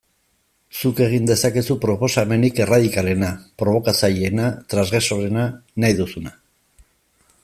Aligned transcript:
Zuk 0.79 1.01
egin 1.07 1.27
dezakezu 1.31 1.75
proposamenik 1.83 2.61
erradikalena, 2.65 3.29
probokatzaileena, 3.63 4.49
transgresoreena, 4.75 5.47
nahi 5.85 6.01
duzuna... 6.01 6.35